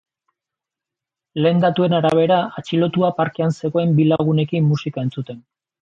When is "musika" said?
4.73-5.09